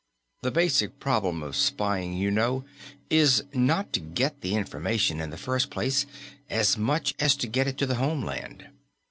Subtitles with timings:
[0.41, 2.65] The basic problem of spying, you know,
[3.11, 6.07] is not to get the information in the first place
[6.49, 8.65] as much as to get it to the homeland.